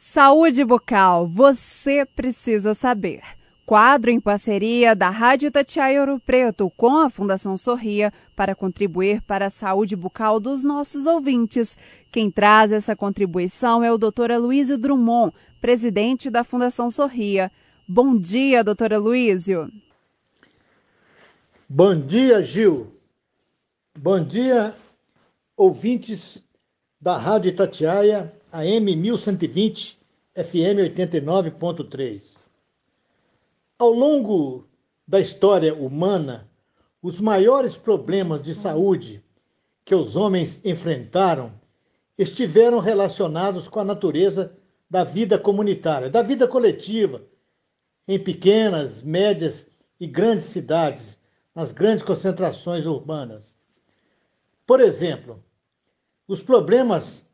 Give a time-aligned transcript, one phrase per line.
[0.00, 3.20] Saúde bucal, você precisa saber.
[3.66, 9.46] Quadro em parceria da Rádio Tatiaia Ouro Preto com a Fundação Sorria para contribuir para
[9.46, 11.76] a saúde bucal dos nossos ouvintes.
[12.12, 14.38] Quem traz essa contribuição é o Dr.
[14.38, 17.50] Luísio Drummond, presidente da Fundação Sorria.
[17.88, 19.68] Bom dia, doutora Luísio.
[21.68, 22.86] Bom dia, Gil.
[23.98, 24.76] Bom dia,
[25.56, 26.40] ouvintes
[27.00, 29.96] da Rádio Itatiaia, AM 1120,
[30.34, 32.38] FM 89.3.
[33.78, 34.66] Ao longo
[35.06, 36.50] da história humana,
[37.00, 39.22] os maiores problemas de saúde
[39.84, 41.52] que os homens enfrentaram
[42.18, 44.58] estiveram relacionados com a natureza
[44.90, 47.22] da vida comunitária, da vida coletiva,
[48.08, 49.68] em pequenas, médias
[50.00, 51.16] e grandes cidades,
[51.54, 53.56] nas grandes concentrações urbanas.
[54.66, 55.42] Por exemplo,
[56.28, 57.24] os problemas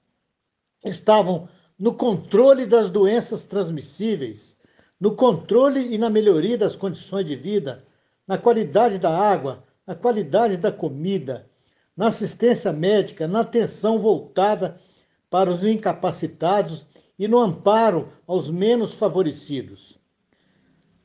[0.84, 4.56] estavam no controle das doenças transmissíveis,
[5.00, 7.84] no controle e na melhoria das condições de vida,
[8.26, 11.50] na qualidade da água, na qualidade da comida,
[11.96, 14.80] na assistência médica, na atenção voltada
[15.28, 16.86] para os incapacitados
[17.18, 19.98] e no amparo aos menos favorecidos.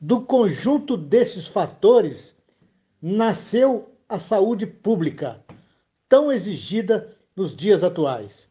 [0.00, 2.34] Do conjunto desses fatores
[3.02, 5.44] nasceu a saúde pública,
[6.08, 8.48] tão exigida nos dias atuais.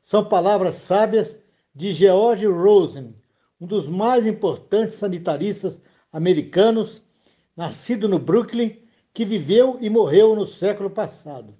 [0.00, 1.38] São palavras sábias
[1.74, 3.14] de George Rosen,
[3.60, 5.80] um dos mais importantes sanitaristas
[6.12, 7.02] americanos,
[7.56, 8.78] nascido no Brooklyn,
[9.14, 11.54] que viveu e morreu no século passado.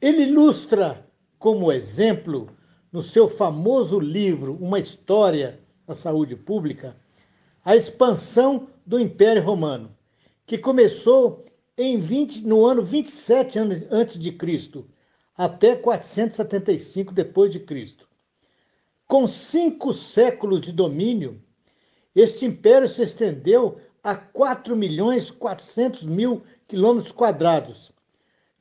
[0.00, 1.06] Ele ilustra
[1.40, 2.50] como exemplo,
[2.92, 6.96] no seu famoso livro Uma História da Saúde Pública,
[7.64, 9.90] a expansão do Império Romano,
[10.46, 11.44] que começou
[11.78, 13.58] em 20, no ano 27
[13.90, 14.86] antes de Cristo,
[15.40, 18.06] até 475 depois de Cristo.
[19.06, 21.40] Com cinco séculos de domínio,
[22.14, 27.90] este império se estendeu a 4 milhões 400 mil quilômetros quadrados,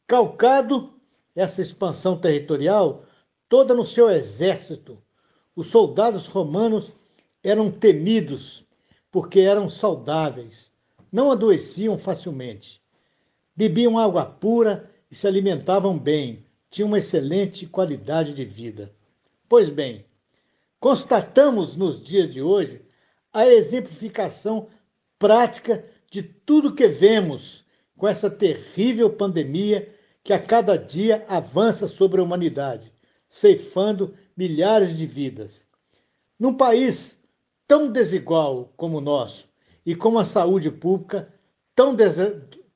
[0.07, 0.94] calcado
[1.35, 3.03] essa expansão territorial
[3.50, 5.03] toda no seu exército.
[5.53, 6.94] Os soldados romanos
[7.44, 8.63] eram temidos
[9.11, 10.72] porque eram saudáveis,
[11.11, 12.81] não adoeciam facilmente,
[13.53, 18.91] bebiam água pura e se alimentavam bem, tinham uma excelente qualidade de vida.
[19.47, 20.06] Pois bem,
[20.80, 22.81] Constatamos nos dias de hoje
[23.34, 24.69] a exemplificação
[25.18, 27.66] prática de tudo que vemos
[27.97, 29.94] com essa terrível pandemia
[30.24, 32.94] que a cada dia avança sobre a humanidade,
[33.28, 35.59] ceifando milhares de vidas.
[36.40, 37.19] Num país
[37.68, 39.50] tão desigual como o nosso
[39.85, 41.28] e com uma saúde pública
[41.75, 42.16] tão, des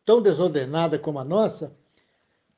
[0.03, 1.73] tão desordenada como a nossa,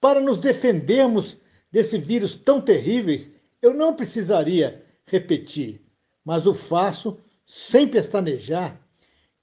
[0.06, 1.36] para nos defendermos
[1.72, 5.82] desse vírus tão terríveis, eu não precisaria repetir,
[6.24, 8.80] mas o faço sem pestanejar,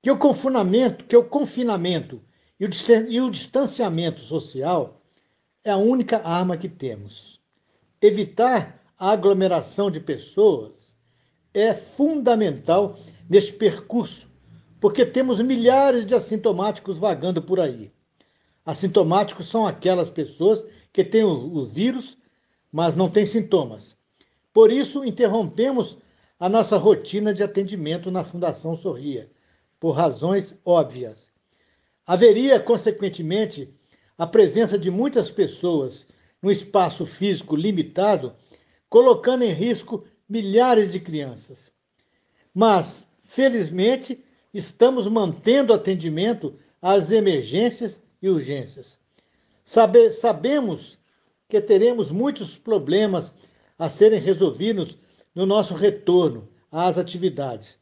[0.01, 2.23] que o confinamento, que o confinamento
[2.61, 5.03] e o distanciamento social
[5.65, 7.41] é a única arma que temos.
[8.01, 10.97] Evitar a aglomeração de pessoas
[11.53, 12.97] é fundamental
[13.29, 14.29] neste percurso,
[14.81, 17.91] porque temos milhares de assintomáticos vagando por aí.
[18.65, 22.17] Assintomáticos são aquelas pessoas que têm o, vírus,
[22.71, 23.97] mas não têm sintomas.
[24.53, 25.99] Por isso, interrompemos
[26.39, 29.31] a nossa rotina de atendimento na Fundação Sorria,
[29.81, 31.29] por razões óbvias.
[32.07, 33.73] Haveria, consequentemente,
[34.17, 36.07] a presença de muitas pessoas
[36.41, 38.35] no espaço físico limitado,
[38.89, 41.73] colocando em risco milhares de crianças.
[42.55, 44.23] Mas, felizmente,
[44.53, 48.99] estamos mantendo atendimento às emergências e urgências.
[49.65, 50.99] Sabe, sabemos
[51.49, 53.35] que teremos muitos problemas
[53.79, 54.97] a serem resolvidos
[55.35, 57.79] no nosso retorno às atividades.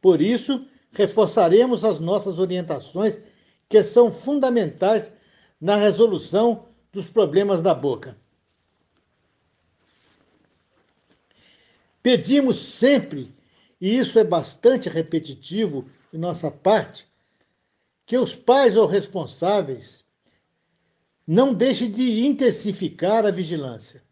[0.00, 3.20] Por isso, reforçaremos as nossas orientações,
[3.68, 5.12] que são fundamentais
[5.60, 8.16] na resolução dos problemas da boca.
[12.02, 13.32] Pedimos sempre,
[13.80, 17.06] e isso é bastante repetitivo de nossa parte,
[18.10, 20.04] que os pais ou responsáveis
[21.24, 24.02] não deixem de intensificar a vigilância.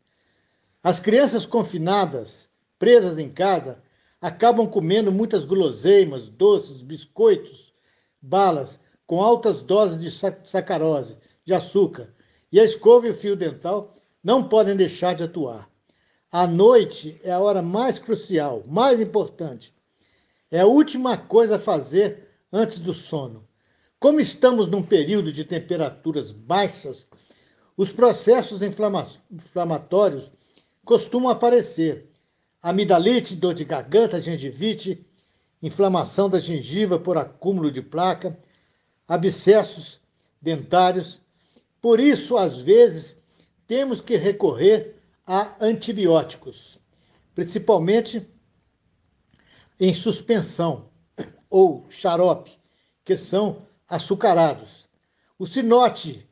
[0.81, 2.49] As crianças confinadas,
[2.79, 3.83] presas em casa,
[4.21, 7.75] acabam comendo muitas guloseimas, doces, biscoitos,
[8.23, 10.13] balas com altas doses de
[10.49, 12.15] sacarose, de açúcar,
[12.53, 15.69] e a escova e o fio dental não podem deixar de atuar.
[16.31, 19.75] A noite é a hora mais crucial, mais importante.
[20.53, 23.48] É a última coisa a fazer antes do sono.
[24.01, 27.09] Como estamos num período de temperaturas baixas,
[27.77, 30.31] os processos inflamatórios
[30.85, 32.09] costumam aparecer.
[32.63, 35.05] amidalite, dor de garganta, gengivite,
[35.63, 38.39] inflamação da gengiva por acúmulo de placa,
[39.07, 40.01] abscessos
[40.41, 41.21] dentários.
[41.81, 43.17] Por isso, às vezes,
[43.67, 44.97] temos que recorrer
[45.27, 46.79] a antibióticos,
[47.35, 48.27] principalmente
[49.79, 50.89] em suspensão
[51.51, 52.59] ou xarope,
[53.05, 54.89] que são açucarados.
[55.39, 56.29] O sinote,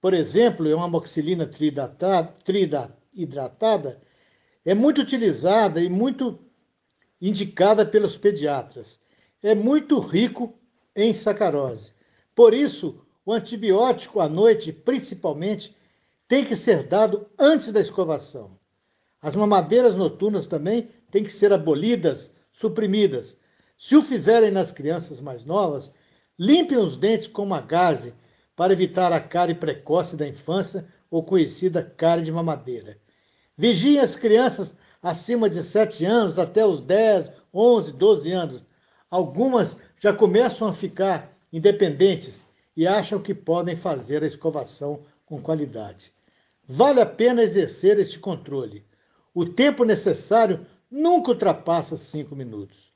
[0.00, 2.34] por exemplo, é uma amoxicilina trihidratada,
[4.64, 6.38] é muito utilizada e muito
[7.20, 9.00] indicada pelos pediatras.
[9.42, 10.58] É muito rico
[10.94, 11.92] em sacarose.
[12.34, 15.76] Por isso, o antibiótico à noite, principalmente,
[16.26, 18.52] tem que ser dado antes da escovação.
[19.20, 23.36] As mamadeiras noturnas também têm que ser abolidas, suprimidas.
[23.76, 25.92] Se o fizerem nas crianças mais novas,
[26.38, 28.14] limpem os dentes com uma gaze
[28.54, 32.98] para evitar a cárie precoce da infância ou conhecida cárie de mamadeira.
[33.56, 38.64] Vigiem as crianças acima de 7 anos até os 10, 11, 12 anos.
[39.10, 42.44] Algumas já começam a ficar independentes
[42.76, 46.12] e acham que podem fazer a escovação com qualidade.
[46.66, 48.84] Vale a pena exercer este controle.
[49.34, 52.92] O tempo necessário nunca ultrapassa cinco minutos.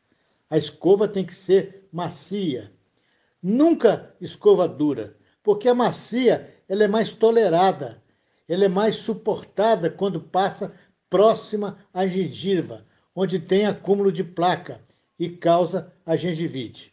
[0.49, 2.71] A escova tem que ser macia,
[3.43, 8.03] nunca escova dura, porque a macia ela é mais tolerada,
[8.49, 10.75] ela é mais suportada quando passa
[11.11, 14.81] próxima à gengiva, onde tem acúmulo de placa
[15.19, 16.93] e causa a gengivite.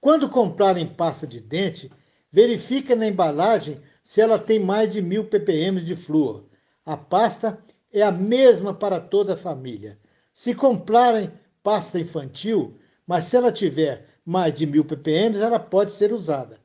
[0.00, 1.90] Quando comprarem pasta de dente,
[2.30, 6.44] verifique na embalagem se ela tem mais de mil ppm de flúor.
[6.84, 7.58] A pasta
[7.92, 9.98] é a mesma para toda a família.
[10.32, 11.32] Se comprarem
[11.62, 12.76] pasta infantil,
[13.06, 16.58] mas se ela tiver mais de mil ppm, ela pode ser usada.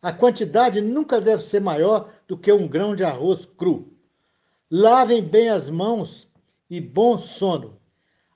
[0.00, 3.92] A quantidade nunca deve ser maior do que um grão de arroz cru.
[4.70, 6.28] Lavem bem as mãos
[6.68, 7.78] e bom sono.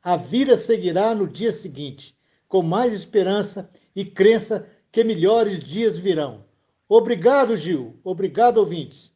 [0.02, 2.16] A vida seguirá no dia seguinte,
[2.48, 6.44] com mais esperança e crença que melhores dias virão.
[6.88, 7.98] Obrigado, Gil.
[8.02, 9.14] Obrigado, ouvintes.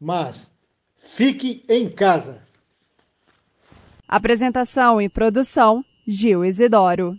[0.00, 0.50] Mas
[0.96, 2.42] fique em casa.
[4.08, 7.12] Apresentação e produção: Gil Isidoro.